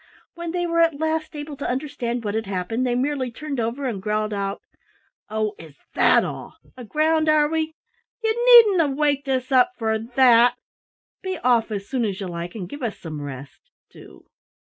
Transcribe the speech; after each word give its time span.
When 0.33 0.49
they 0.49 0.65
were 0.65 0.79
at 0.79 0.99
last 0.99 1.35
able 1.35 1.55
to 1.57 1.69
understand 1.69 2.23
what 2.25 2.33
had 2.33 2.47
happened, 2.47 2.87
they 2.87 2.95
merely 2.95 3.29
turned 3.31 3.59
over 3.59 3.85
and 3.85 4.01
growled 4.01 4.33
out: 4.33 4.59
"Oh, 5.29 5.53
is 5.59 5.75
that 5.93 6.25
all? 6.25 6.55
Aground, 6.75 7.29
are 7.29 7.47
we? 7.47 7.75
Ye 8.23 8.31
needn't 8.33 8.81
have 8.81 8.97
waked 8.97 9.29
us 9.29 9.51
up 9.51 9.73
for 9.77 9.99
that! 9.99 10.55
Be 11.21 11.37
off 11.43 11.69
as 11.69 11.87
soon 11.87 12.03
as 12.05 12.19
ye 12.19 12.25
like 12.25 12.55
and 12.55 12.67
give 12.67 12.81
us 12.81 12.97
some 12.97 13.21
rest 13.21 13.69
do!" 13.91 14.25